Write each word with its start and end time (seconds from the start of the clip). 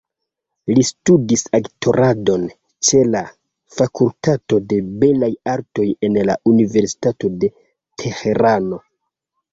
Li 0.77 0.83
studis 0.87 1.43
aktoradon 1.57 2.47
ĉe 2.89 3.01
la 3.09 3.21
fakultato 3.81 4.59
de 4.73 4.81
belaj 5.05 5.31
artoj 5.57 5.87
en 6.09 6.19
la 6.31 6.37
Universitato 6.55 7.35
de 7.45 7.51
Teherano. 8.03 8.83